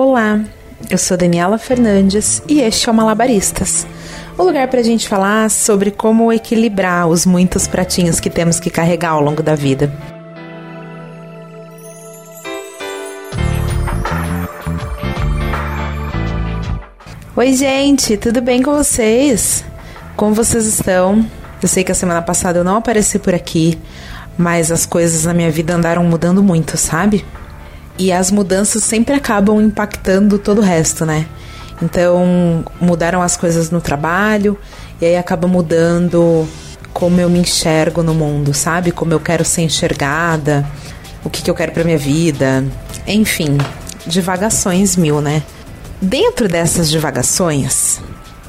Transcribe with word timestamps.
Olá, 0.00 0.38
eu 0.88 0.96
sou 0.96 1.16
Daniela 1.16 1.58
Fernandes 1.58 2.40
e 2.46 2.60
este 2.60 2.88
é 2.88 2.92
o 2.92 2.94
Malabaristas 2.94 3.84
o 4.38 4.44
lugar 4.44 4.68
para 4.68 4.78
a 4.78 4.82
gente 4.84 5.08
falar 5.08 5.50
sobre 5.50 5.90
como 5.90 6.32
equilibrar 6.32 7.08
os 7.08 7.26
muitos 7.26 7.66
pratinhos 7.66 8.20
que 8.20 8.30
temos 8.30 8.60
que 8.60 8.70
carregar 8.70 9.10
ao 9.10 9.20
longo 9.20 9.42
da 9.42 9.56
vida. 9.56 9.92
Oi, 17.34 17.52
gente, 17.54 18.16
tudo 18.16 18.40
bem 18.40 18.62
com 18.62 18.76
vocês? 18.76 19.64
Como 20.14 20.32
vocês 20.32 20.64
estão? 20.64 21.28
Eu 21.60 21.66
sei 21.66 21.82
que 21.82 21.90
a 21.90 21.96
semana 21.96 22.22
passada 22.22 22.60
eu 22.60 22.64
não 22.64 22.76
apareci 22.76 23.18
por 23.18 23.34
aqui, 23.34 23.76
mas 24.38 24.70
as 24.70 24.86
coisas 24.86 25.24
na 25.24 25.34
minha 25.34 25.50
vida 25.50 25.74
andaram 25.74 26.04
mudando 26.04 26.40
muito, 26.40 26.76
sabe? 26.76 27.24
E 27.98 28.12
as 28.12 28.30
mudanças 28.30 28.84
sempre 28.84 29.14
acabam 29.14 29.60
impactando 29.60 30.38
todo 30.38 30.58
o 30.58 30.62
resto, 30.62 31.04
né? 31.04 31.26
Então, 31.82 32.64
mudaram 32.80 33.22
as 33.22 33.36
coisas 33.36 33.70
no 33.70 33.80
trabalho 33.80 34.58
e 35.00 35.06
aí 35.06 35.16
acaba 35.16 35.46
mudando 35.48 36.48
como 36.92 37.20
eu 37.20 37.30
me 37.30 37.38
enxergo 37.38 38.02
no 38.02 38.14
mundo, 38.14 38.52
sabe? 38.54 38.90
Como 38.90 39.12
eu 39.12 39.20
quero 39.20 39.44
ser 39.44 39.62
enxergada, 39.62 40.66
o 41.24 41.30
que, 41.30 41.42
que 41.42 41.50
eu 41.50 41.54
quero 41.54 41.72
para 41.72 41.84
minha 41.84 41.98
vida. 41.98 42.64
Enfim, 43.06 43.58
divagações 44.06 44.96
mil, 44.96 45.20
né? 45.20 45.42
Dentro 46.00 46.48
dessas 46.48 46.90
divagações, 46.90 48.00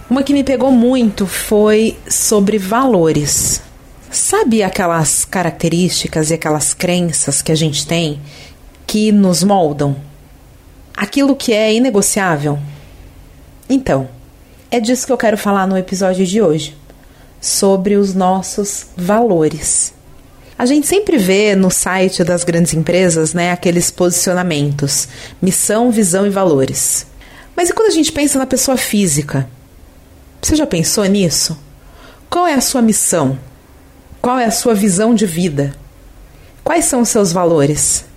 uma 0.09 0.23
que 0.23 0.34
me 0.34 0.44
pegou 0.44 0.72
muito 0.72 1.27
foi 1.27 1.97
sobre 2.08 2.58
valores. 2.58 3.61
Sabe 4.11 4.63
aquelas 4.63 5.23
características 5.25 6.31
e 6.31 6.34
aquelas 6.34 6.73
crenças 6.73 7.44
que 7.44 7.52
a 7.52 7.56
gente 7.56 7.86
tem 7.86 8.19
que 8.90 9.12
nos 9.12 9.44
moldam? 9.44 9.95
Aquilo 10.98 11.36
que 11.36 11.54
é 11.54 11.72
inegociável? 11.72 12.58
Então, 13.70 14.09
é 14.72 14.80
disso 14.80 15.06
que 15.06 15.12
eu 15.12 15.18
quero 15.18 15.38
falar 15.38 15.68
no 15.68 15.78
episódio 15.78 16.26
de 16.26 16.42
hoje, 16.42 16.76
sobre 17.40 17.98
os 17.98 18.16
nossos 18.16 18.88
valores. 18.98 19.94
A 20.58 20.66
gente 20.66 20.88
sempre 20.88 21.20
vê 21.20 21.56
no 21.56 21.70
site 21.70 22.23
das 22.23 22.44
grandes 22.44 22.73
empresas, 22.73 23.31
né, 23.31 23.52
aqueles 23.52 23.92
posicionamentos: 23.92 25.08
missão, 25.40 25.92
visão 25.92 26.26
e 26.26 26.31
valores. 26.31 27.06
Mas 27.56 27.70
e 27.70 27.74
quando 27.74 27.90
a 27.90 27.94
gente 27.94 28.12
pensa 28.12 28.40
na 28.40 28.48
pessoa 28.48 28.76
física? 28.76 29.48
Você 30.42 30.56
já 30.56 30.66
pensou 30.66 31.06
nisso? 31.06 31.56
Qual 32.28 32.48
é 32.48 32.56
a 32.56 32.62
sua 32.62 32.81
missão? 32.81 33.38
Qual 34.20 34.40
é 34.40 34.46
a 34.46 34.52
sua 34.52 34.74
visão 34.74 35.14
de 35.14 35.28
vida? 35.28 35.76
Quais 36.64 36.86
são 36.86 37.02
os 37.02 37.09
seus 37.09 37.31
valores? 37.31 38.09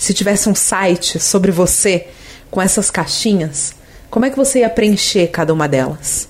Se 0.00 0.14
tivesse 0.14 0.48
um 0.48 0.54
site 0.54 1.20
sobre 1.20 1.50
você 1.50 2.06
com 2.50 2.60
essas 2.60 2.90
caixinhas, 2.90 3.74
como 4.08 4.24
é 4.24 4.30
que 4.30 4.36
você 4.36 4.60
ia 4.60 4.70
preencher 4.70 5.26
cada 5.26 5.52
uma 5.52 5.68
delas? 5.68 6.26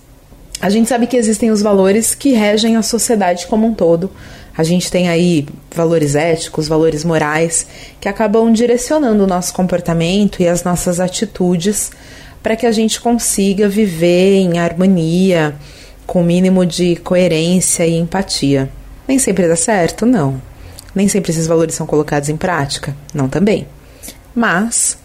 A 0.61 0.69
gente 0.69 0.89
sabe 0.89 1.07
que 1.07 1.17
existem 1.17 1.53
os 1.53 1.63
valores 1.63 2.13
que 2.13 2.33
regem 2.33 2.75
a 2.75 2.83
sociedade 2.83 3.47
como 3.47 3.69
um 3.69 3.73
todo. 3.73 4.11
A 4.59 4.65
gente 4.65 4.91
tem 4.91 5.09
aí 5.09 5.47
valores 5.73 6.17
éticos, 6.17 6.67
valores 6.67 7.05
morais, 7.05 7.65
que 8.01 8.09
acabam 8.09 8.53
direcionando 8.53 9.23
o 9.23 9.27
nosso 9.29 9.55
comportamento 9.55 10.43
e 10.43 10.49
as 10.49 10.65
nossas 10.65 10.99
atitudes 10.99 11.93
para 12.43 12.57
que 12.57 12.67
a 12.67 12.73
gente 12.73 13.01
consiga 13.01 13.69
viver 13.69 14.35
em 14.35 14.59
harmonia, 14.59 15.55
com 16.09 16.23
o 16.23 16.25
mínimo 16.25 16.67
de 16.67 16.97
coerência 16.97 17.87
e 17.87 17.97
empatia. 17.97 18.69
Nem 19.07 19.21
sempre 19.21 19.47
dá 19.47 19.55
certo? 19.55 20.05
Não. 20.05 20.50
Nem 20.95 21.09
sempre 21.09 21.31
esses 21.31 21.47
valores 21.47 21.75
são 21.75 21.87
colocados 21.87 22.29
em 22.29 22.37
prática? 22.37 22.97
Não 23.15 23.29
também. 23.29 23.67
Mas 24.35 24.99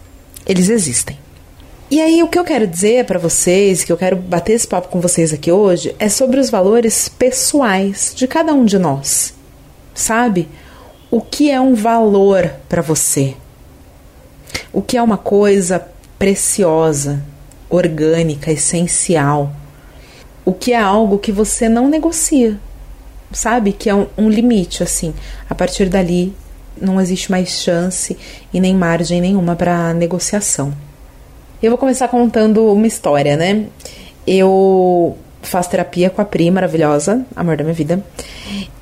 eles 0.46 0.68
existem. 0.68 1.18
E 1.88 2.00
aí, 2.00 2.20
o 2.20 2.26
que 2.26 2.38
eu 2.38 2.42
quero 2.42 2.66
dizer 2.66 3.04
para 3.04 3.18
vocês, 3.18 3.84
que 3.84 3.92
eu 3.92 3.96
quero 3.96 4.16
bater 4.16 4.54
esse 4.54 4.66
papo 4.66 4.88
com 4.88 5.00
vocês 5.00 5.32
aqui 5.32 5.52
hoje, 5.52 5.94
é 6.00 6.08
sobre 6.08 6.40
os 6.40 6.50
valores 6.50 7.08
pessoais 7.08 8.12
de 8.14 8.26
cada 8.26 8.52
um 8.52 8.64
de 8.64 8.76
nós. 8.76 9.32
Sabe? 9.94 10.48
O 11.10 11.20
que 11.20 11.48
é 11.48 11.60
um 11.60 11.74
valor 11.74 12.50
para 12.68 12.82
você? 12.82 13.36
O 14.72 14.82
que 14.82 14.96
é 14.96 15.02
uma 15.02 15.16
coisa 15.16 15.86
preciosa, 16.18 17.22
orgânica, 17.70 18.50
essencial? 18.50 19.52
O 20.44 20.52
que 20.52 20.72
é 20.72 20.80
algo 20.80 21.18
que 21.18 21.30
você 21.30 21.68
não 21.68 21.88
negocia? 21.88 22.58
Sabe? 23.32 23.72
Que 23.72 23.90
é 23.90 23.94
um, 23.94 24.06
um 24.16 24.28
limite, 24.28 24.82
assim. 24.82 25.14
A 25.48 25.54
partir 25.54 25.88
dali 25.88 26.32
não 26.80 27.00
existe 27.00 27.30
mais 27.30 27.48
chance 27.50 28.16
e 28.52 28.60
nem 28.60 28.74
margem 28.74 29.20
nenhuma 29.20 29.56
para 29.56 29.94
negociação. 29.94 30.72
Eu 31.62 31.70
vou 31.70 31.78
começar 31.78 32.08
contando 32.08 32.72
uma 32.72 32.86
história, 32.86 33.36
né? 33.36 33.64
Eu 34.26 35.16
faço 35.42 35.70
terapia 35.70 36.10
com 36.10 36.20
a 36.20 36.24
Pri, 36.24 36.50
maravilhosa, 36.50 37.24
amor 37.34 37.56
da 37.56 37.64
minha 37.64 37.74
vida. 37.74 38.04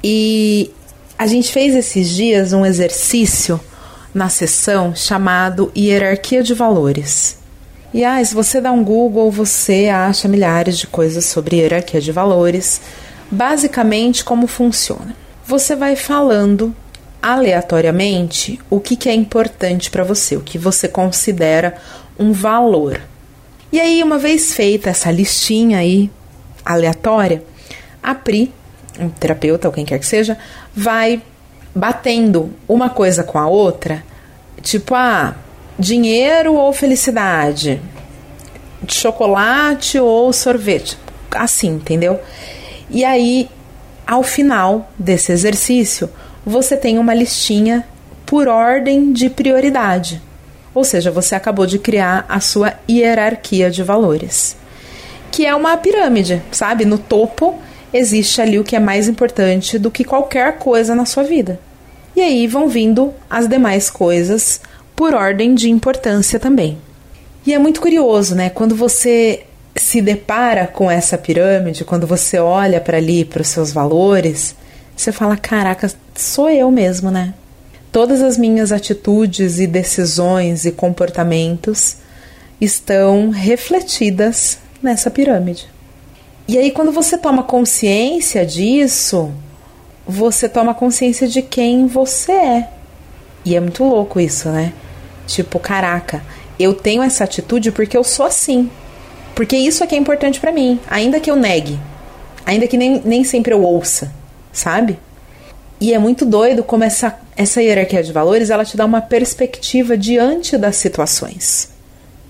E 0.02 0.70
a 1.18 1.26
gente 1.26 1.52
fez 1.52 1.74
esses 1.74 2.08
dias 2.08 2.52
um 2.52 2.66
exercício 2.66 3.60
na 4.12 4.28
sessão 4.28 4.94
chamado 4.94 5.70
Hierarquia 5.76 6.42
de 6.42 6.54
Valores. 6.54 7.38
E 7.92 8.04
ah, 8.04 8.24
se 8.24 8.34
você 8.34 8.60
dá 8.60 8.72
um 8.72 8.82
Google, 8.82 9.30
você 9.30 9.88
acha 9.88 10.26
milhares 10.26 10.76
de 10.76 10.86
coisas 10.88 11.24
sobre 11.26 11.56
hierarquia 11.58 12.00
de 12.00 12.10
valores. 12.10 12.80
Basicamente, 13.34 14.24
como 14.24 14.46
funciona? 14.46 15.16
Você 15.44 15.74
vai 15.74 15.96
falando 15.96 16.72
aleatoriamente 17.20 18.60
o 18.70 18.78
que, 18.78 18.94
que 18.94 19.08
é 19.08 19.12
importante 19.12 19.90
para 19.90 20.04
você, 20.04 20.36
o 20.36 20.40
que 20.40 20.56
você 20.56 20.86
considera 20.86 21.74
um 22.16 22.30
valor. 22.30 23.00
E 23.72 23.80
aí, 23.80 24.00
uma 24.04 24.18
vez 24.18 24.54
feita 24.54 24.90
essa 24.90 25.10
listinha 25.10 25.78
aí 25.78 26.08
aleatória, 26.64 27.42
a 28.00 28.14
Pri, 28.14 28.52
um 29.00 29.08
terapeuta 29.08 29.66
ou 29.66 29.74
quem 29.74 29.84
quer 29.84 29.98
que 29.98 30.06
seja, 30.06 30.38
vai 30.72 31.20
batendo 31.74 32.52
uma 32.68 32.88
coisa 32.88 33.24
com 33.24 33.36
a 33.36 33.48
outra, 33.48 34.04
tipo, 34.62 34.94
ah, 34.94 35.34
dinheiro 35.76 36.54
ou 36.54 36.72
felicidade, 36.72 37.82
chocolate 38.86 39.98
ou 39.98 40.32
sorvete, 40.32 40.96
assim, 41.32 41.70
entendeu? 41.70 42.20
E 42.90 43.04
aí, 43.04 43.48
ao 44.06 44.22
final 44.22 44.90
desse 44.98 45.32
exercício, 45.32 46.08
você 46.44 46.76
tem 46.76 46.98
uma 46.98 47.14
listinha 47.14 47.86
por 48.26 48.48
ordem 48.48 49.12
de 49.12 49.30
prioridade. 49.30 50.20
Ou 50.74 50.84
seja, 50.84 51.10
você 51.10 51.34
acabou 51.34 51.66
de 51.66 51.78
criar 51.78 52.26
a 52.28 52.40
sua 52.40 52.74
hierarquia 52.90 53.70
de 53.70 53.82
valores, 53.82 54.56
que 55.30 55.46
é 55.46 55.54
uma 55.54 55.76
pirâmide, 55.76 56.42
sabe? 56.50 56.84
No 56.84 56.98
topo 56.98 57.58
existe 57.92 58.42
ali 58.42 58.58
o 58.58 58.64
que 58.64 58.74
é 58.74 58.80
mais 58.80 59.06
importante 59.08 59.78
do 59.78 59.90
que 59.90 60.04
qualquer 60.04 60.58
coisa 60.58 60.94
na 60.94 61.06
sua 61.06 61.22
vida. 61.22 61.60
E 62.16 62.20
aí 62.20 62.46
vão 62.46 62.68
vindo 62.68 63.14
as 63.30 63.48
demais 63.48 63.88
coisas 63.88 64.60
por 64.96 65.14
ordem 65.14 65.54
de 65.54 65.70
importância 65.70 66.38
também. 66.38 66.78
E 67.46 67.52
é 67.52 67.58
muito 67.58 67.80
curioso, 67.80 68.34
né? 68.34 68.50
Quando 68.50 68.74
você 68.74 69.44
se 69.76 70.00
depara 70.00 70.66
com 70.66 70.90
essa 70.90 71.18
pirâmide, 71.18 71.84
quando 71.84 72.06
você 72.06 72.38
olha 72.38 72.80
para 72.80 72.96
ali, 72.96 73.24
para 73.24 73.42
os 73.42 73.48
seus 73.48 73.72
valores, 73.72 74.54
você 74.96 75.10
fala: 75.10 75.36
caraca, 75.36 75.90
sou 76.14 76.48
eu 76.48 76.70
mesmo, 76.70 77.10
né? 77.10 77.34
Todas 77.90 78.22
as 78.22 78.36
minhas 78.36 78.72
atitudes 78.72 79.58
e 79.58 79.66
decisões 79.66 80.64
e 80.64 80.72
comportamentos 80.72 81.96
estão 82.60 83.30
refletidas 83.30 84.58
nessa 84.82 85.10
pirâmide. 85.10 85.68
E 86.46 86.58
aí, 86.58 86.70
quando 86.70 86.92
você 86.92 87.16
toma 87.16 87.42
consciência 87.42 88.44
disso, 88.44 89.32
você 90.06 90.48
toma 90.48 90.74
consciência 90.74 91.26
de 91.26 91.40
quem 91.40 91.86
você 91.86 92.32
é. 92.32 92.68
E 93.44 93.56
é 93.56 93.60
muito 93.60 93.84
louco 93.84 94.20
isso, 94.20 94.48
né? 94.48 94.72
Tipo, 95.26 95.58
caraca, 95.58 96.22
eu 96.58 96.74
tenho 96.74 97.02
essa 97.02 97.24
atitude 97.24 97.72
porque 97.72 97.96
eu 97.96 98.04
sou 98.04 98.26
assim. 98.26 98.70
Porque 99.34 99.56
isso 99.56 99.82
é 99.82 99.86
que 99.86 99.94
é 99.94 99.98
importante 99.98 100.38
para 100.38 100.52
mim, 100.52 100.78
ainda 100.88 101.18
que 101.18 101.30
eu 101.30 101.36
negue, 101.36 101.78
ainda 102.46 102.66
que 102.66 102.76
nem, 102.76 103.02
nem 103.04 103.24
sempre 103.24 103.52
eu 103.52 103.62
ouça, 103.62 104.12
sabe? 104.52 104.98
E 105.80 105.92
é 105.92 105.98
muito 105.98 106.24
doido 106.24 106.62
como 106.62 106.84
essa, 106.84 107.18
essa 107.36 107.60
hierarquia 107.60 108.02
de 108.02 108.12
valores 108.12 108.50
ela 108.50 108.64
te 108.64 108.76
dá 108.76 108.84
uma 108.84 109.00
perspectiva 109.00 109.98
diante 109.98 110.56
das 110.56 110.76
situações. 110.76 111.68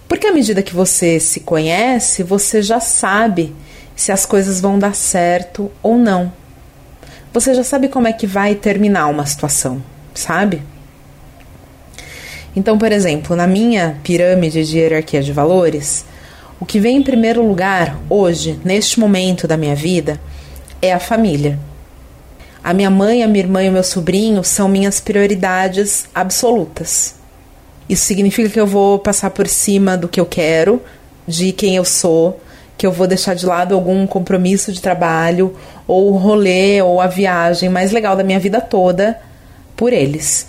Porque 0.09 0.27
à 0.27 0.33
medida 0.33 0.63
que 0.63 0.75
você 0.75 1.21
se 1.21 1.41
conhece, 1.41 2.23
você 2.23 2.63
já 2.63 2.81
sabe 2.81 3.55
se 3.95 4.11
as 4.11 4.25
coisas 4.25 4.61
vão 4.61 4.79
dar 4.79 4.95
certo 4.95 5.71
ou 5.83 5.97
não. 5.97 6.33
Você 7.33 7.55
já 7.55 7.65
sabe 7.65 7.89
como 7.89 8.09
é 8.09 8.13
que 8.13 8.27
vai 8.27 8.55
terminar 8.55 9.09
uma 9.09 9.27
situação, 9.27 9.83
sabe? 10.15 10.63
Então, 12.57 12.79
por 12.79 12.93
exemplo, 12.93 13.35
na 13.35 13.47
minha 13.47 13.99
pirâmide 14.05 14.65
de 14.65 14.79
hierarquia 14.79 15.23
de 15.23 15.33
valores, 15.33 16.05
o 16.61 16.67
que 16.67 16.79
vem 16.79 16.99
em 16.99 17.03
primeiro 17.03 17.47
lugar 17.47 17.99
hoje, 18.09 18.59
neste 18.65 19.01
momento 19.01 19.49
da 19.49 19.57
minha 19.57 19.75
vida, 19.75 20.21
é 20.81 20.93
a 20.93 21.01
família. 21.01 21.59
A 22.63 22.73
minha 22.73 22.91
mãe, 22.91 23.23
a 23.23 23.29
minha 23.29 23.45
irmã 23.45 23.63
e 23.63 23.69
o 23.69 23.73
meu 23.73 23.83
sobrinho 23.83 24.43
são 24.43 24.69
minhas 24.69 25.01
prioridades 25.01 26.07
absolutas. 26.15 27.17
Isso 27.89 28.07
significa 28.07 28.49
que 28.49 28.61
eu 28.61 28.67
vou 28.67 28.99
passar 28.99 29.31
por 29.31 29.47
cima 29.47 29.97
do 29.97 30.09
que 30.09 30.19
eu 30.19 30.25
quero, 30.25 30.81
de 31.27 31.53
quem 31.53 31.77
eu 31.77 31.85
sou, 31.85 32.41
que 32.79 32.87
eu 32.87 32.93
vou 32.93 33.07
deixar 33.07 33.35
de 33.35 33.45
lado 33.45 33.75
algum 33.75 34.07
compromisso 34.07 34.73
de 34.73 34.81
trabalho, 34.81 35.55
ou 35.87 36.13
o 36.13 36.17
rolê, 36.17 36.81
ou 36.81 37.01
a 37.01 37.07
viagem 37.07 37.69
mais 37.69 37.93
legal 37.93 38.17
da 38.17 38.25
minha 38.25 38.41
vida 38.41 38.61
toda 38.61 39.21
por 39.77 39.93
eles. 39.93 40.47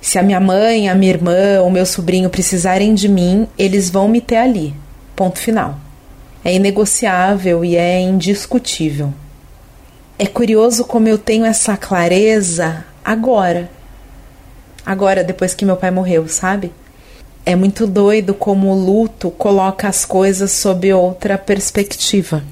Se 0.00 0.18
a 0.18 0.22
minha 0.22 0.40
mãe, 0.40 0.88
a 0.88 0.94
minha 0.94 1.12
irmã 1.12 1.60
ou 1.62 1.70
meu 1.70 1.84
sobrinho 1.84 2.30
precisarem 2.30 2.94
de 2.94 3.08
mim, 3.08 3.48
eles 3.58 3.90
vão 3.90 4.08
me 4.08 4.20
ter 4.20 4.36
ali. 4.36 4.74
Ponto 5.20 5.38
final. 5.38 5.78
É 6.42 6.54
inegociável 6.54 7.62
e 7.62 7.76
é 7.76 8.00
indiscutível. 8.00 9.12
É 10.18 10.24
curioso 10.24 10.82
como 10.82 11.08
eu 11.08 11.18
tenho 11.18 11.44
essa 11.44 11.76
clareza 11.76 12.86
agora. 13.04 13.70
Agora, 14.86 15.22
depois 15.22 15.52
que 15.52 15.66
meu 15.66 15.76
pai 15.76 15.90
morreu, 15.90 16.26
sabe? 16.26 16.72
É 17.44 17.54
muito 17.54 17.86
doido 17.86 18.32
como 18.32 18.68
o 18.68 18.74
luto 18.74 19.30
coloca 19.30 19.86
as 19.86 20.06
coisas 20.06 20.52
sob 20.52 20.90
outra 20.90 21.36
perspectiva. 21.36 22.42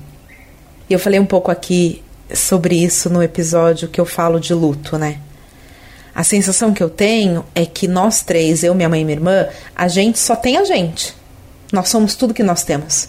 E 0.90 0.92
eu 0.92 0.98
falei 0.98 1.18
um 1.18 1.24
pouco 1.24 1.50
aqui 1.50 2.04
sobre 2.34 2.74
isso 2.74 3.08
no 3.08 3.22
episódio 3.22 3.88
que 3.88 3.98
eu 3.98 4.04
falo 4.04 4.38
de 4.38 4.52
luto, 4.52 4.98
né? 4.98 5.20
A 6.14 6.22
sensação 6.22 6.74
que 6.74 6.82
eu 6.82 6.90
tenho 6.90 7.46
é 7.54 7.64
que 7.64 7.88
nós 7.88 8.20
três, 8.20 8.62
eu, 8.62 8.74
minha 8.74 8.90
mãe 8.90 9.00
e 9.00 9.04
minha 9.06 9.16
irmã, 9.16 9.46
a 9.74 9.88
gente 9.88 10.18
só 10.18 10.36
tem 10.36 10.58
a 10.58 10.64
gente. 10.64 11.16
Nós 11.72 11.88
somos 11.88 12.14
tudo 12.14 12.34
que 12.34 12.42
nós 12.42 12.64
temos. 12.64 13.08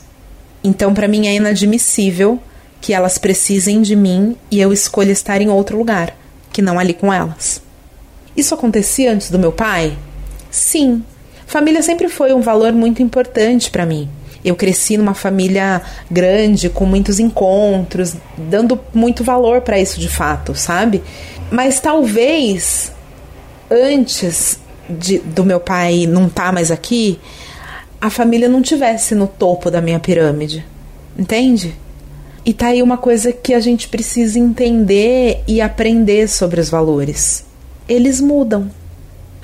Então, 0.63 0.93
para 0.93 1.07
mim 1.07 1.27
é 1.27 1.35
inadmissível 1.35 2.39
que 2.81 2.93
elas 2.93 3.17
precisem 3.17 3.81
de 3.81 3.95
mim 3.95 4.35
e 4.49 4.59
eu 4.59 4.71
escolha 4.71 5.11
estar 5.11 5.41
em 5.41 5.49
outro 5.49 5.77
lugar, 5.77 6.15
que 6.51 6.61
não 6.61 6.79
ali 6.79 6.93
com 6.93 7.11
elas. 7.11 7.61
Isso 8.35 8.53
acontecia 8.53 9.11
antes 9.11 9.29
do 9.29 9.39
meu 9.39 9.51
pai? 9.51 9.97
Sim. 10.49 11.03
Família 11.45 11.81
sempre 11.81 12.09
foi 12.09 12.33
um 12.33 12.41
valor 12.41 12.73
muito 12.73 13.01
importante 13.01 13.69
para 13.71 13.85
mim. 13.85 14.09
Eu 14.43 14.55
cresci 14.55 14.97
numa 14.97 15.13
família 15.13 15.81
grande, 16.09 16.69
com 16.69 16.85
muitos 16.85 17.19
encontros, 17.19 18.15
dando 18.37 18.79
muito 18.93 19.23
valor 19.23 19.61
para 19.61 19.79
isso 19.79 19.99
de 19.99 20.07
fato, 20.07 20.55
sabe? 20.55 21.03
Mas 21.51 21.79
talvez 21.79 22.91
antes 23.69 24.59
de, 24.89 25.19
do 25.19 25.43
meu 25.43 25.59
pai 25.59 26.05
não 26.07 26.27
estar 26.27 26.45
tá 26.45 26.51
mais 26.51 26.71
aqui, 26.71 27.19
a 28.01 28.09
família 28.09 28.47
não 28.47 28.61
tivesse 28.61 29.13
no 29.13 29.27
topo 29.27 29.69
da 29.69 29.81
minha 29.81 29.99
pirâmide. 29.99 30.65
Entende? 31.17 31.75
E 32.45 32.53
tá 32.53 32.67
aí 32.67 32.81
uma 32.81 32.97
coisa 32.97 33.33
que 33.33 33.53
a 33.53 33.59
gente 33.59 33.89
precisa 33.89 34.39
entender 34.39 35.43
e 35.47 35.59
aprender 35.59 36.29
sobre 36.29 36.61
os 36.61 36.69
valores. 36.69 37.45
Eles 37.87 38.21
mudam. 38.21 38.71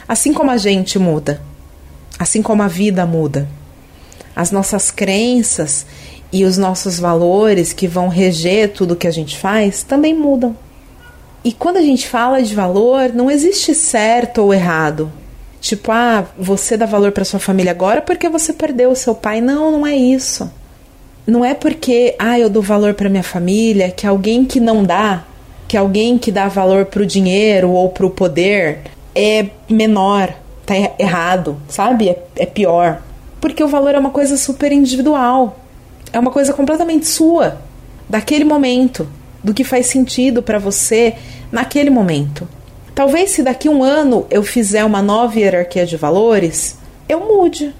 Assim 0.07 0.33
como 0.33 0.51
a 0.51 0.57
gente 0.57 0.97
muda. 0.97 1.41
Assim 2.17 2.41
como 2.41 2.63
a 2.63 2.67
vida 2.67 3.05
muda. 3.05 3.47
As 4.35 4.51
nossas 4.51 4.89
crenças 4.89 5.85
e 6.31 6.45
os 6.45 6.57
nossos 6.57 6.97
valores 6.97 7.73
que 7.73 7.87
vão 7.87 8.07
reger 8.07 8.71
tudo 8.71 8.95
que 8.95 9.07
a 9.07 9.11
gente 9.11 9.37
faz 9.37 9.83
também 9.83 10.15
mudam. 10.15 10.55
E 11.43 11.51
quando 11.51 11.77
a 11.77 11.81
gente 11.81 12.07
fala 12.07 12.41
de 12.41 12.55
valor, 12.55 13.13
não 13.13 13.29
existe 13.29 13.75
certo 13.75 14.41
ou 14.41 14.53
errado. 14.53 15.11
Tipo, 15.65 15.91
ah, 15.91 16.23
você 16.37 16.77
dá 16.77 16.85
valor 16.85 17.11
para 17.11 17.25
sua 17.25 17.39
família 17.39 17.71
agora 17.71 17.99
porque 17.99 18.29
você 18.29 18.53
perdeu 18.53 18.91
o 18.91 18.95
seu 18.95 19.15
pai. 19.15 19.41
Não, 19.41 19.71
não 19.71 19.87
é 19.87 19.95
isso. 19.95 20.47
Não 21.25 21.43
é 21.43 21.55
porque, 21.55 22.13
ah, 22.19 22.37
eu 22.37 22.51
dou 22.51 22.61
valor 22.61 22.93
para 22.93 23.09
minha 23.09 23.23
família, 23.23 23.89
que 23.89 24.05
alguém 24.05 24.45
que 24.45 24.59
não 24.59 24.83
dá, 24.83 25.23
que 25.67 25.75
alguém 25.75 26.19
que 26.19 26.31
dá 26.31 26.47
valor 26.47 26.85
para 26.85 27.01
o 27.01 27.05
dinheiro 27.05 27.71
ou 27.71 27.89
para 27.89 28.05
o 28.05 28.11
poder 28.11 28.81
é 29.15 29.47
menor, 29.67 30.35
tá 30.67 30.75
errado, 30.99 31.57
sabe? 31.67 32.09
É, 32.09 32.23
é 32.35 32.45
pior. 32.45 33.01
Porque 33.41 33.63
o 33.63 33.67
valor 33.67 33.95
é 33.95 33.97
uma 33.97 34.11
coisa 34.11 34.37
super 34.37 34.71
individual. 34.71 35.57
É 36.13 36.19
uma 36.19 36.29
coisa 36.29 36.53
completamente 36.53 37.07
sua, 37.07 37.57
daquele 38.07 38.45
momento, 38.45 39.07
do 39.43 39.51
que 39.51 39.63
faz 39.63 39.87
sentido 39.87 40.43
para 40.43 40.59
você 40.59 41.15
naquele 41.51 41.89
momento. 41.89 42.47
Talvez 42.95 43.31
se 43.31 43.43
daqui 43.43 43.67
um 43.67 43.83
ano 43.83 44.25
eu 44.31 44.41
fizer 44.41 44.85
uma 44.85 45.01
nova 45.01 45.37
hierarquia 45.37 45.85
de 45.85 45.97
valores, 45.97 46.77
eu 47.09 47.19
mude. 47.19 47.75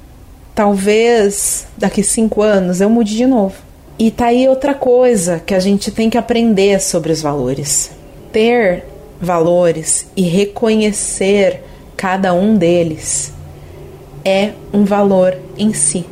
Talvez 0.53 1.65
daqui 1.77 2.03
cinco 2.03 2.41
anos 2.41 2.81
eu 2.81 2.89
mude 2.89 3.15
de 3.15 3.25
novo. 3.25 3.56
E 3.97 4.12
tá 4.12 4.25
aí 4.25 4.45
outra 4.50 4.73
coisa 4.73 5.39
que 5.39 5.56
a 5.56 5.59
gente 5.59 5.89
tem 5.89 6.09
que 6.09 6.17
aprender 6.17 6.81
sobre 6.81 7.13
os 7.13 7.21
valores. 7.21 7.91
Ter 8.33 8.83
valores 9.21 10.06
e 10.17 10.23
reconhecer 10.23 11.63
cada 11.95 12.33
um 12.33 12.57
deles 12.57 13.31
é 14.25 14.51
um 14.73 14.83
valor 14.83 15.38
em 15.57 15.73
si. 15.73 16.06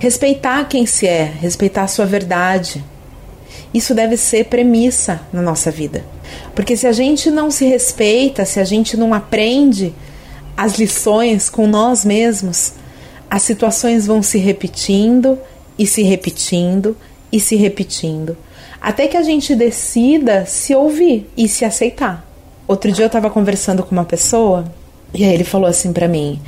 Respeitar 0.00 0.64
quem 0.64 0.86
se 0.86 1.06
é, 1.06 1.22
respeitar 1.22 1.84
a 1.84 1.88
sua 1.88 2.04
verdade. 2.04 2.84
Isso 3.72 3.94
deve 3.94 4.16
ser 4.16 4.46
premissa 4.46 5.20
na 5.32 5.40
nossa 5.40 5.70
vida. 5.70 6.04
Porque 6.54 6.76
se 6.76 6.86
a 6.86 6.92
gente 6.92 7.30
não 7.30 7.50
se 7.50 7.64
respeita, 7.64 8.44
se 8.44 8.60
a 8.60 8.64
gente 8.64 8.96
não 8.96 9.14
aprende 9.14 9.94
as 10.56 10.78
lições 10.78 11.48
com 11.48 11.66
nós 11.66 12.04
mesmos, 12.04 12.74
as 13.30 13.42
situações 13.42 14.06
vão 14.06 14.22
se 14.22 14.38
repetindo 14.38 15.38
e 15.78 15.86
se 15.86 16.02
repetindo 16.02 16.96
e 17.32 17.38
se 17.38 17.56
repetindo, 17.56 18.36
até 18.80 19.06
que 19.06 19.16
a 19.16 19.22
gente 19.22 19.54
decida 19.54 20.44
se 20.46 20.74
ouvir 20.74 21.30
e 21.36 21.48
se 21.48 21.64
aceitar. 21.64 22.26
Outro 22.66 22.92
dia 22.92 23.04
eu 23.04 23.06
estava 23.06 23.30
conversando 23.30 23.82
com 23.82 23.92
uma 23.92 24.04
pessoa 24.04 24.64
e 25.14 25.24
aí 25.24 25.32
ele 25.32 25.44
falou 25.44 25.68
assim 25.68 25.92
para 25.92 26.08
mim: 26.08 26.40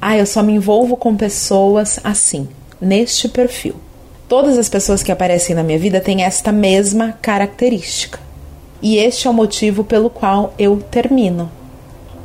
"Ah, 0.00 0.16
eu 0.16 0.26
só 0.26 0.42
me 0.42 0.52
envolvo 0.52 0.96
com 0.96 1.14
pessoas 1.16 2.00
assim, 2.02 2.48
neste 2.80 3.28
perfil. 3.28 3.74
Todas 4.28 4.56
as 4.58 4.68
pessoas 4.68 5.02
que 5.02 5.12
aparecem 5.12 5.54
na 5.54 5.62
minha 5.62 5.78
vida 5.78 6.00
têm 6.00 6.22
esta 6.22 6.52
mesma 6.52 7.12
característica. 7.20 8.18
E 8.82 8.96
este 8.96 9.26
é 9.26 9.30
o 9.30 9.34
motivo 9.34 9.84
pelo 9.84 10.08
qual 10.08 10.54
eu 10.58 10.78
termino. 10.90 11.50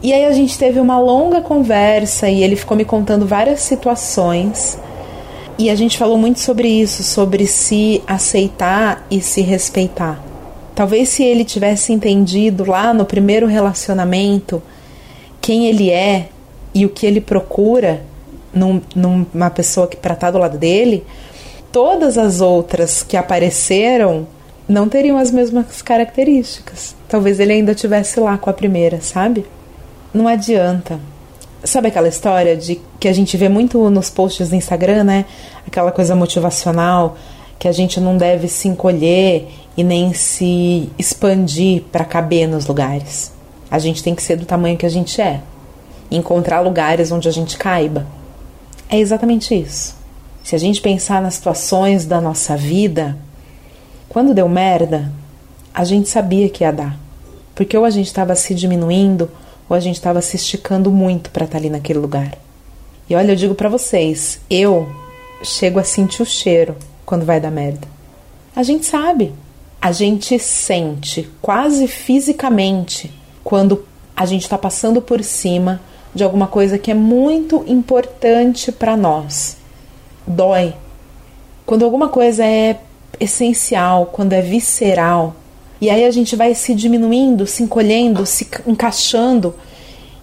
E 0.02 0.14
aí 0.14 0.26
a 0.26 0.32
gente 0.32 0.58
teve 0.58 0.80
uma 0.80 1.00
longa 1.00 1.42
conversa 1.42 2.30
e 2.30 2.44
ele 2.44 2.56
ficou 2.56 2.78
me 2.78 2.86
contando 2.86 3.26
várias 3.26 3.62
situações. 3.62 4.78
E 5.58 5.70
a 5.70 5.76
gente 5.76 5.98
falou 5.98 6.18
muito 6.18 6.40
sobre 6.40 6.68
isso, 6.68 7.04
sobre 7.04 7.48
se 7.48 8.04
aceitar 8.06 9.06
e 9.10 9.22
se 9.22 9.42
respeitar. 9.42 10.22
Talvez 10.76 11.10
se 11.10 11.24
ele 11.24 11.46
tivesse 11.46 11.94
entendido 11.94 12.66
lá 12.66 12.94
no 12.94 13.06
primeiro 13.06 13.48
relacionamento 13.48 14.62
quem 15.42 15.68
ele 15.68 15.90
é 15.90 16.28
e 16.74 16.86
o 16.86 16.90
que 16.90 17.06
ele 17.06 17.22
procura 17.22 18.02
num, 18.54 18.82
numa 18.94 19.50
pessoa 19.50 19.88
que 19.88 19.96
para 19.96 20.14
estar 20.14 20.28
tá 20.28 20.32
do 20.32 20.38
lado 20.38 20.58
dele, 20.58 21.06
todas 21.72 22.18
as 22.18 22.42
outras 22.42 23.02
que 23.02 23.16
apareceram 23.16 24.28
não 24.68 24.90
teriam 24.90 25.18
as 25.18 25.32
mesmas 25.32 25.82
características. 25.82 26.96
Talvez 27.08 27.40
ele 27.40 27.54
ainda 27.54 27.76
tivesse 27.76 28.20
lá 28.20 28.38
com 28.38 28.50
a 28.50 28.54
primeira, 28.54 29.00
sabe? 29.02 29.46
Não 30.14 30.28
adianta. 30.28 31.00
Sabe 31.64 31.88
aquela 31.88 32.08
história 32.08 32.56
de 32.56 32.80
que 33.00 33.08
a 33.08 33.14
gente 33.14 33.38
vê 33.38 33.50
muito 33.50 33.90
nos 33.90 34.10
posts 34.10 34.50
do 34.50 34.56
Instagram, 34.56 35.04
né? 35.04 35.26
Aquela 35.68 35.92
coisa 35.92 36.16
motivacional 36.16 37.18
que 37.58 37.68
a 37.68 37.72
gente 37.72 38.00
não 38.00 38.18
deve 38.18 38.48
se 38.48 38.68
encolher 38.68 39.48
e 39.78 39.84
nem 39.84 40.14
se 40.14 40.90
expandir 40.98 41.84
para 41.92 42.06
caber 42.06 42.48
nos 42.48 42.66
lugares. 42.68 43.32
A 43.70 43.80
gente 43.80 44.04
tem 44.04 44.14
que 44.14 44.22
ser 44.22 44.36
do 44.36 44.46
tamanho 44.46 44.78
que 44.78 44.86
a 44.86 44.90
gente 44.90 45.20
é. 45.22 45.42
Encontrar 46.12 46.60
lugares 46.60 47.12
onde 47.12 47.28
a 47.28 47.32
gente 47.32 47.58
caiba. 47.58 48.06
É 48.90 48.98
exatamente 48.98 49.54
isso. 49.54 49.96
Se 50.44 50.56
a 50.56 50.60
gente 50.60 50.80
pensar 50.80 51.22
nas 51.22 51.36
situações 51.36 52.06
da 52.06 52.22
nossa 52.22 52.56
vida, 52.56 53.18
quando 54.16 54.34
deu 54.34 54.48
merda, 54.48 55.12
a 55.74 55.84
gente 55.84 56.08
sabia 56.08 56.48
que 56.48 56.64
ia 56.64 56.72
dar. 56.72 56.98
Porque 57.54 57.78
ou 57.78 57.84
a 57.84 57.90
gente 57.90 58.06
estava 58.08 58.34
se 58.34 58.56
diminuindo, 58.56 59.30
ou 59.68 59.76
a 59.76 59.80
gente 59.82 59.96
estava 59.96 60.22
se 60.22 60.38
esticando 60.38 60.90
muito 60.90 61.30
para 61.30 61.44
estar 61.44 61.58
tá 61.58 61.62
ali 61.62 61.70
naquele 61.70 62.00
lugar. 62.00 62.38
E 63.10 63.14
olha, 63.14 63.34
eu 63.34 63.36
digo 63.36 63.54
para 63.54 63.68
vocês, 63.68 64.40
eu 64.50 64.88
chego 65.44 65.80
a 65.80 65.84
sentir 65.84 66.22
o 66.22 66.26
cheiro 66.26 66.78
quando 67.06 67.26
vai 67.26 67.42
dar 67.42 67.52
merda. 67.52 67.86
A 68.56 68.64
gente 68.64 68.86
sabe. 68.86 69.34
A 69.82 69.92
gente 69.92 70.40
sente 70.40 71.30
quase 71.42 71.86
fisicamente 71.86 73.14
quando 73.44 73.86
a 74.16 74.26
gente 74.26 74.44
está 74.44 74.58
passando 74.58 75.02
por 75.02 75.22
cima 75.26 75.82
de 76.14 76.24
alguma 76.24 76.48
coisa 76.48 76.78
que 76.78 76.90
é 76.90 76.96
muito 76.96 77.66
importante 77.68 78.72
para 78.72 78.96
nós. 78.96 79.58
Dói. 80.26 80.74
Quando 81.66 81.84
alguma 81.84 82.08
coisa 82.08 82.46
é 82.46 82.80
essencial, 83.20 84.08
quando 84.08 84.34
é 84.34 84.42
visceral. 84.42 85.36
E 85.80 85.90
aí 85.90 86.06
a 86.06 86.12
gente 86.12 86.36
vai 86.36 86.56
se 86.56 86.74
diminuindo, 86.74 87.46
se 87.46 87.64
encolhendo, 87.64 88.26
se 88.26 88.48
encaixando. 88.66 89.56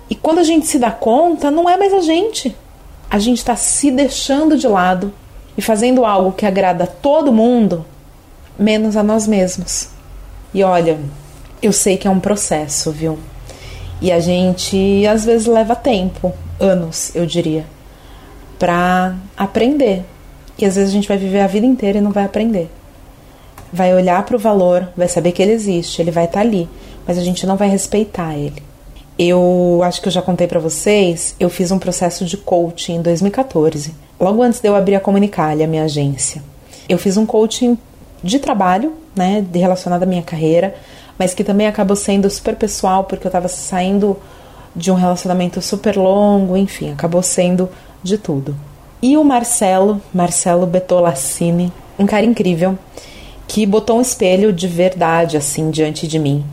E 0.09 0.15
quando 0.15 0.39
a 0.39 0.45
gente 0.45 0.67
se 0.67 0.79
dá 0.79 0.91
conta, 0.91 1.51
não 1.51 1.69
é 1.69 1.77
mais 1.77 1.93
a 1.93 2.01
gente. 2.01 2.57
A 3.11 3.19
gente 3.19 3.39
está 3.39 3.57
se 3.57 3.91
deixando 3.91 4.57
de 4.57 4.67
lado 4.67 5.13
e 5.57 5.63
fazendo 5.63 6.05
algo 6.05 6.33
que 6.33 6.47
agrada 6.47 6.85
a 6.85 6.87
todo 6.87 7.33
mundo, 7.33 7.85
menos 8.59 8.97
a 8.97 9.03
nós 9.03 9.27
mesmos. 9.27 9.89
E 10.55 10.63
olha, 10.63 10.99
eu 11.63 11.73
sei 11.73 11.97
que 11.97 12.09
é 12.09 12.11
um 12.11 12.21
processo, 12.21 12.91
viu? 12.91 13.19
E 14.01 14.11
a 14.11 14.19
gente 14.19 15.07
às 15.07 15.25
vezes 15.25 15.47
leva 15.47 15.77
tempo, 15.77 16.33
anos, 16.59 17.15
eu 17.15 17.25
diria, 17.25 17.65
para 18.59 19.15
aprender. 19.37 20.03
E 20.59 20.65
às 20.65 20.77
vezes 20.77 20.91
a 20.91 20.93
gente 20.93 21.09
vai 21.09 21.17
viver 21.17 21.41
a 21.41 21.47
vida 21.47 21.67
inteira 21.67 21.99
e 21.99 22.01
não 22.01 22.11
vai 22.11 22.25
aprender. 22.25 22.71
Vai 23.73 23.95
olhar 23.95 24.23
para 24.25 24.37
o 24.37 24.39
valor, 24.39 24.89
vai 24.97 25.09
saber 25.09 25.33
que 25.33 25.43
ele 25.43 25.53
existe, 25.53 26.01
ele 26.01 26.11
vai 26.11 26.25
estar 26.25 26.41
tá 26.41 26.47
ali, 26.47 26.69
mas 27.07 27.19
a 27.19 27.23
gente 27.23 27.47
não 27.47 27.57
vai 27.57 27.69
respeitar 27.69 28.37
ele. 28.37 28.63
Eu 29.19 29.81
acho 29.85 30.01
que 30.01 30.09
eu 30.09 30.13
já 30.13 30.23
contei 30.23 30.47
para 30.47 30.61
vocês, 30.61 31.35
eu 31.39 31.49
fiz 31.49 31.71
um 31.71 31.79
processo 31.79 32.25
de 32.25 32.37
coaching 32.37 32.97
em 32.97 33.03
2014, 33.03 33.95
logo 34.19 34.43
antes 34.43 34.61
de 34.61 34.69
eu 34.69 34.75
abrir 34.75 34.97
a 34.97 35.01
Comunicalha, 35.01 35.65
a 35.65 35.69
minha 35.69 35.85
agência. 35.85 36.43
Eu 36.89 36.99
fiz 36.99 37.17
um 37.17 37.25
coaching 37.25 37.79
de 38.23 38.39
trabalho, 38.39 38.95
né, 39.15 39.45
relacionado 39.55 40.03
à 40.03 40.07
minha 40.07 40.23
carreira, 40.23 40.75
mas 41.19 41.35
que 41.35 41.45
também 41.45 41.67
acabou 41.67 41.97
sendo 41.97 42.29
super 42.31 42.57
pessoal 42.57 43.05
porque 43.05 43.27
eu 43.27 43.29
estava 43.29 43.49
saindo 43.49 44.17
de 44.75 44.91
um 44.91 44.95
relacionamento 44.95 45.61
super 45.61 45.97
longo, 45.97 46.57
enfim, 46.57 46.93
acabou 46.93 47.23
sendo 47.23 47.69
de 48.03 48.17
tudo. 48.17 48.57
E 49.01 49.17
o 49.17 49.25
Marcelo, 49.25 50.01
Marcelo 50.13 50.67
Betolassini, 50.67 51.73
um 51.99 52.07
cara 52.07 52.25
incrível, 52.25 52.79
que 53.47 53.67
botou 53.67 53.99
um 53.99 54.03
espelho 54.03 54.53
de 54.53 54.67
verdade 54.67 55.37
assim 55.37 55.71
diante 55.71 56.07
de 56.07 56.19
mim. 56.19 56.45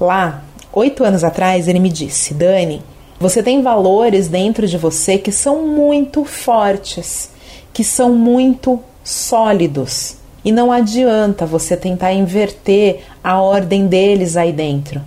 Lá, 0.00 0.44
Oito 0.72 1.02
anos 1.02 1.24
atrás, 1.24 1.66
ele 1.66 1.80
me 1.80 1.88
disse: 1.88 2.34
Dani, 2.34 2.82
você 3.18 3.42
tem 3.42 3.62
valores 3.62 4.28
dentro 4.28 4.66
de 4.68 4.76
você 4.76 5.16
que 5.16 5.32
são 5.32 5.66
muito 5.66 6.24
fortes, 6.24 7.30
que 7.72 7.82
são 7.82 8.14
muito 8.14 8.78
sólidos. 9.02 10.16
E 10.44 10.52
não 10.52 10.70
adianta 10.70 11.44
você 11.46 11.76
tentar 11.76 12.12
inverter 12.12 13.00
a 13.24 13.40
ordem 13.40 13.86
deles 13.86 14.36
aí 14.36 14.52
dentro. 14.52 15.00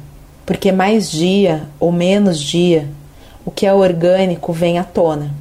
Porque 0.45 0.71
mais 0.71 1.09
dia 1.09 1.63
ou 1.79 1.91
menos 1.91 2.39
dia, 2.39 2.87
o 3.45 3.51
que 3.51 3.65
é 3.65 3.73
orgânico 3.73 4.51
vem 4.51 4.77
à 4.77 4.83
tona. 4.83 5.33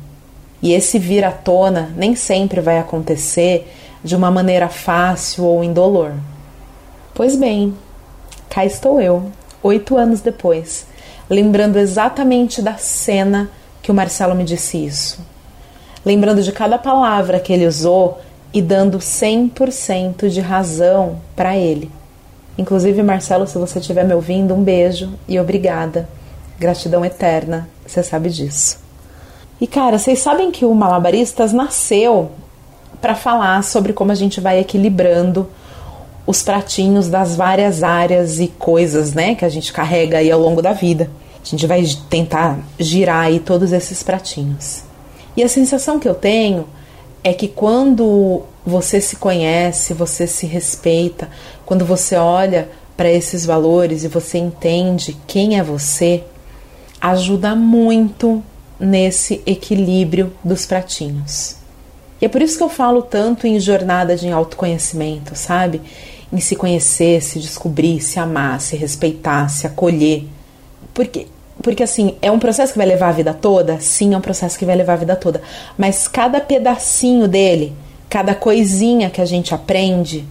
E 0.63 0.73
esse 0.73 0.99
vir 0.99 1.25
à 1.25 1.33
tona 1.33 1.91
nem 1.97 2.15
sempre 2.15 2.61
vai 2.61 2.79
acontecer 2.79 3.67
de 4.03 4.17
uma 4.17 4.31
maneira 4.31 4.69
fácil 4.69 5.45
ou 5.45 5.63
indolor. 5.63 6.13
Pois 7.15 7.37
bem, 7.37 7.75
cá 8.49 8.65
estou 8.65 9.01
eu, 9.01 9.31
oito 9.63 9.97
anos 9.97 10.21
depois, 10.21 10.87
lembrando 11.29 11.79
exatamente 11.79 12.63
da 12.63 12.77
cena 12.77 13.51
que 13.83 13.91
o 13.91 13.95
Marcelo 13.95 14.35
me 14.35 14.45
disse 14.45 14.85
isso. 14.85 15.21
Lembrando 16.05 16.43
de 16.43 16.53
cada 16.53 16.79
palavra 16.79 17.41
que 17.41 17.53
ele 17.53 17.67
usou 17.67 18.21
e 18.53 18.63
dando 18.63 18.99
100% 18.99 20.29
de 20.29 20.41
razão 20.41 21.21
para 21.37 21.57
ele. 21.57 21.91
Inclusive, 22.57 23.03
Marcelo, 23.03 23.47
se 23.47 23.59
você 23.59 23.79
estiver 23.79 24.05
me 24.05 24.15
ouvindo, 24.15 24.55
um 24.55 24.63
beijo 24.63 25.13
e 25.29 25.39
obrigada. 25.39 26.09
Gratidão 26.59 27.05
eterna, 27.05 27.69
você 27.87 28.03
sabe 28.03 28.29
disso. 28.31 28.79
E 29.61 29.67
cara, 29.67 29.99
vocês 29.99 30.21
sabem 30.21 30.51
que 30.51 30.65
o 30.65 30.75
Malabaristas 30.75 31.53
nasceu 31.53 32.31
para 33.01 33.15
falar 33.15 33.63
sobre 33.65 33.93
como 33.93 34.13
a 34.13 34.15
gente 34.15 34.41
vai 34.41 34.59
equilibrando 34.59 35.49
os 36.27 36.43
pratinhos 36.43 37.09
das 37.09 37.35
várias 37.35 37.83
áreas 37.83 38.39
e 38.39 38.49
coisas, 38.49 39.15
né, 39.15 39.35
que 39.35 39.45
a 39.45 39.49
gente 39.49 39.73
carrega 39.73 40.19
aí 40.19 40.31
ao 40.31 40.41
longo 40.41 40.63
da 40.63 40.73
vida. 40.73 41.11
A 41.43 41.47
gente 41.47 41.67
vai 41.67 41.83
tentar 42.09 42.59
girar 42.79 43.25
aí 43.25 43.41
todos 43.41 43.73
esses 43.73 44.03
pratinhos. 44.03 44.83
E 45.37 45.43
a 45.43 45.49
sensação 45.49 45.99
que 45.99 46.09
eu 46.09 46.15
tenho 46.15 46.67
é 47.25 47.33
que 47.33 47.49
quando 47.49 48.43
você 48.65 49.01
se 49.01 49.17
conhece, 49.17 49.95
você 49.95 50.27
se 50.27 50.47
respeita, 50.47 51.29
quando 51.65 51.85
você 51.85 52.17
olha 52.17 52.69
para 52.97 53.11
esses 53.11 53.47
valores 53.47 54.05
e 54.05 54.09
você 54.09 54.39
entende 54.39 55.17
quem 55.27 55.59
é 55.59 55.63
você, 55.63 56.23
ajuda 57.01 57.55
muito 57.55 58.43
nesse 58.79 59.43
equilíbrio 59.47 60.33
dos 60.45 60.67
pratinhos. 60.67 61.60
E 62.21 62.27
é 62.27 62.29
por 62.29 62.43
isso 62.43 62.57
que 62.59 62.63
eu 62.63 62.69
falo 62.69 63.03
tanto 63.03 63.47
em 63.47 63.59
jornada 63.59 64.17
de 64.17 64.29
autoconhecimento, 64.31 65.35
sabe? 65.35 65.81
em 66.33 66.39
se 66.39 66.55
conhecer, 66.55 67.21
se 67.23 67.39
descobrir, 67.39 68.01
se 68.01 68.19
amar, 68.19 68.61
se 68.61 68.77
respeitar, 68.77 69.49
se 69.49 69.67
acolher. 69.67 70.27
Porque 70.95 71.27
porque 71.63 71.83
assim, 71.83 72.17
é 72.23 72.31
um 72.31 72.39
processo 72.39 72.73
que 72.73 72.79
vai 72.79 72.87
levar 72.87 73.09
a 73.09 73.13
vida 73.13 73.35
toda? 73.35 73.79
Sim, 73.81 74.15
é 74.15 74.17
um 74.17 74.21
processo 74.23 74.59
que 74.59 74.65
vai 74.65 74.75
levar 74.75 74.95
a 74.95 74.97
vida 74.97 75.15
toda. 75.15 75.43
Mas 75.77 76.09
cada 76.09 76.41
pedacinho 76.41 77.29
dele, 77.29 77.75
cada 78.09 78.35
coisinha 78.35 79.11
que 79.11 79.21
a 79.21 79.27
gente 79.27 79.55
aprende, 79.55 80.25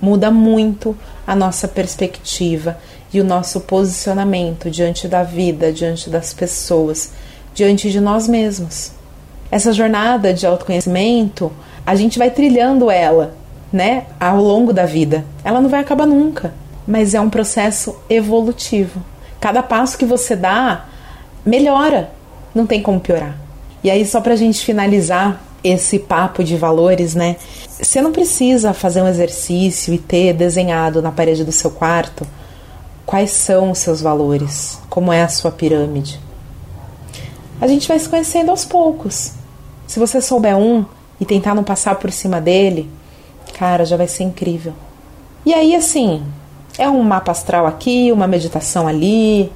muda 0.00 0.30
muito 0.30 0.96
a 1.26 1.36
nossa 1.36 1.68
perspectiva 1.68 2.78
e 3.12 3.20
o 3.20 3.24
nosso 3.24 3.60
posicionamento 3.60 4.70
diante 4.70 5.06
da 5.06 5.22
vida, 5.22 5.70
diante 5.70 6.08
das 6.08 6.32
pessoas, 6.32 7.10
diante 7.54 7.90
de 7.90 8.00
nós 8.00 8.26
mesmos. 8.26 8.92
Essa 9.52 9.70
jornada 9.70 10.32
de 10.32 10.46
autoconhecimento, 10.46 11.52
a 11.84 11.94
gente 11.94 12.18
vai 12.18 12.30
trilhando 12.30 12.90
ela 12.90 13.34
né, 13.70 14.06
ao 14.18 14.42
longo 14.42 14.72
da 14.72 14.86
vida. 14.86 15.26
Ela 15.44 15.60
não 15.60 15.68
vai 15.68 15.80
acabar 15.80 16.06
nunca, 16.06 16.54
mas 16.88 17.12
é 17.12 17.20
um 17.20 17.28
processo 17.28 17.94
evolutivo. 18.08 19.02
Cada 19.38 19.62
passo 19.62 19.98
que 19.98 20.06
você 20.06 20.34
dá 20.34 20.86
melhora, 21.44 22.10
não 22.54 22.66
tem 22.66 22.80
como 22.80 22.98
piorar. 22.98 23.36
E 23.84 23.90
aí, 23.90 24.06
só 24.06 24.22
pra 24.22 24.36
gente 24.36 24.64
finalizar 24.64 25.38
esse 25.62 25.98
papo 25.98 26.42
de 26.42 26.56
valores, 26.56 27.14
né? 27.14 27.36
Você 27.68 28.00
não 28.00 28.10
precisa 28.10 28.72
fazer 28.72 29.02
um 29.02 29.08
exercício 29.08 29.92
e 29.92 29.98
ter 29.98 30.32
desenhado 30.32 31.02
na 31.02 31.12
parede 31.12 31.44
do 31.44 31.52
seu 31.52 31.70
quarto 31.70 32.26
quais 33.04 33.32
são 33.32 33.70
os 33.72 33.78
seus 33.78 34.00
valores, 34.00 34.78
como 34.88 35.12
é 35.12 35.22
a 35.22 35.28
sua 35.28 35.50
pirâmide. 35.50 36.18
A 37.60 37.66
gente 37.66 37.86
vai 37.86 37.98
se 37.98 38.08
conhecendo 38.08 38.50
aos 38.50 38.64
poucos. 38.64 39.41
Se 39.92 40.00
você 40.00 40.20
souber 40.20 40.56
um 40.56 40.84
e 41.20 41.24
tentar 41.24 41.54
não 41.54 41.62
passar 41.62 41.96
por 41.96 42.10
cima 42.10 42.40
dele, 42.40 42.90
Cara, 43.62 43.84
já 43.84 43.96
vai 43.96 44.08
ser 44.08 44.24
incrível. 44.24 44.72
E 45.44 45.52
aí, 45.52 45.76
assim, 45.76 46.22
é 46.78 46.88
um 46.88 47.02
mapa 47.02 47.30
astral 47.30 47.66
aqui, 47.66 48.10
uma 48.10 48.26
meditação 48.26 48.88
ali, 48.88 49.52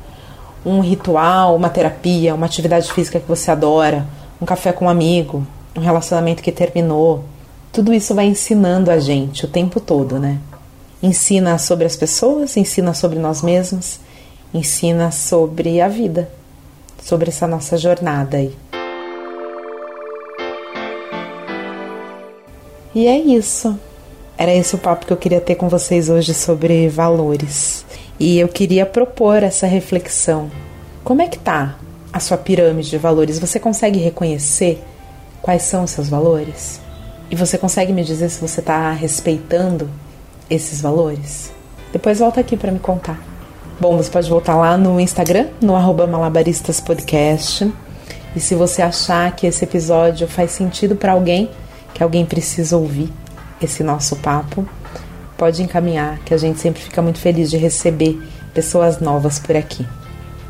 um 0.65 0.81
ritual, 0.81 1.57
uma 1.57 1.71
terapia, 1.71 2.35
uma 2.35 2.47
atividade 2.47 2.93
física 2.93 3.19
que 3.21 3.29
você 3.29 3.51
adora, 3.51 4.07
um 4.41 4.47
café 4.47 4.73
com 4.73 4.85
um 4.85 4.89
amigo, 4.89 5.47
um 5.77 5.81
relacionamento 5.81 6.43
que 6.43 6.53
terminou. 6.53 7.25
Tudo 7.73 7.93
isso 7.93 8.15
vai 8.15 8.27
ensinando 8.27 8.91
a 8.91 8.99
gente 8.99 9.45
o 9.45 9.49
tempo 9.49 9.81
todo, 9.81 10.19
né? 10.19 10.39
Ensina 11.03 11.59
sobre 11.59 11.85
as 11.85 11.97
pessoas, 11.97 12.57
ensina 12.57 12.95
sobre 12.95 13.19
nós 13.19 13.43
mesmos, 13.43 14.01
ensina 14.53 15.11
sobre 15.11 15.81
a 15.81 15.89
vida, 15.89 16.31
sobre 17.03 17.29
essa 17.29 17.47
nossa 17.47 17.77
jornada 17.77 18.37
aí. 18.37 18.55
E 22.97 23.07
é 23.07 23.19
isso. 23.19 23.79
Era 24.39 24.55
esse 24.55 24.75
o 24.75 24.79
papo 24.79 25.05
que 25.05 25.13
eu 25.13 25.19
queria 25.19 25.39
ter 25.39 25.55
com 25.55 25.69
vocês 25.69 26.09
hoje 26.09 26.33
sobre 26.33 26.89
valores. 26.89 27.85
E 28.19 28.39
eu 28.39 28.49
queria 28.49 28.87
propor 28.87 29.43
essa 29.43 29.67
reflexão. 29.67 30.51
Como 31.05 31.21
é 31.21 31.29
que 31.29 31.39
tá 31.39 31.77
a 32.11 32.19
sua 32.21 32.39
pirâmide 32.39 32.89
de 32.89 32.97
valores? 32.97 33.39
Você 33.39 33.61
consegue 33.61 33.99
reconhecer 33.99 34.83
quais 35.43 35.61
são 35.61 35.85
os 35.85 35.91
seus 35.91 36.09
valores? 36.09 36.81
E 37.31 37.37
você 37.37 37.59
consegue 37.59 37.93
me 37.93 38.03
dizer 38.03 38.31
se 38.31 38.41
você 38.41 38.61
está 38.61 38.91
respeitando 38.93 39.91
esses 40.49 40.81
valores? 40.81 41.53
Depois 41.93 42.21
volta 42.21 42.41
aqui 42.41 42.57
para 42.57 42.73
me 42.73 42.79
contar. 42.79 43.23
Bom, 43.79 43.99
você 43.99 44.11
pode 44.11 44.31
voltar 44.31 44.57
lá 44.57 44.79
no 44.79 44.99
Instagram, 44.99 45.49
no 45.61 45.75
malabaristaspodcast. 45.75 47.71
E 48.35 48.41
se 48.41 48.55
você 48.55 48.81
achar 48.81 49.37
que 49.37 49.47
esse 49.47 49.63
episódio 49.65 50.27
faz 50.27 50.53
sentido 50.53 50.97
para 50.97 51.13
alguém, 51.13 51.51
que 51.97 52.03
alguém 52.03 52.27
precisa 52.27 52.77
ouvir 52.77 53.11
esse 53.61 53.83
nosso 53.83 54.17
papo, 54.17 54.69
pode 55.39 55.63
encaminhar, 55.63 56.19
que 56.27 56.35
a 56.35 56.37
gente 56.37 56.61
sempre 56.61 56.83
fica 56.83 57.01
muito 57.01 57.19
feliz 57.19 57.51
de 57.51 57.57
receber 57.57 58.21
pessoas 58.53 59.01
novas 59.01 59.39
por 59.39 59.57
aqui. 59.57 59.87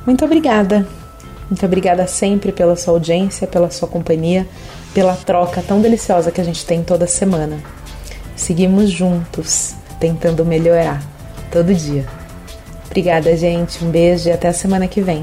Muito 0.04 0.24
obrigada. 0.24 0.84
Muito 1.48 1.64
obrigada 1.64 2.04
sempre 2.08 2.50
pela 2.50 2.74
sua 2.74 2.94
audiência, 2.94 3.46
pela 3.46 3.70
sua 3.70 3.86
companhia, 3.86 4.44
pela 4.92 5.14
troca 5.14 5.62
tão 5.62 5.80
deliciosa 5.80 6.32
que 6.32 6.40
a 6.40 6.44
gente 6.44 6.66
tem 6.66 6.82
toda 6.82 7.06
semana. 7.06 7.60
Seguimos 8.34 8.90
juntos, 8.90 9.76
tentando 10.00 10.44
melhorar 10.44 11.00
todo 11.52 11.72
dia. 11.72 12.06
Obrigada, 12.86 13.36
gente. 13.36 13.84
Um 13.84 13.90
beijo 13.90 14.28
e 14.28 14.32
até 14.32 14.48
a 14.48 14.52
semana 14.52 14.88
que 14.88 15.00
vem. 15.00 15.22